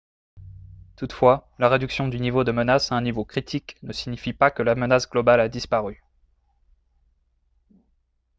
toutefois 0.95 1.51
la 1.59 1.69
réduction 1.69 2.07
du 2.07 2.19
niveau 2.19 2.43
de 2.43 2.51
menace 2.51 2.91
à 2.91 2.95
un 2.95 3.01
niveau 3.01 3.23
critique 3.23 3.77
ne 3.83 3.93
signifie 3.93 4.33
pas 4.33 4.49
que 4.49 4.63
la 4.63 4.73
menace 4.73 5.07
globale 5.07 5.39
a 5.41 5.47
disparu» 5.47 6.01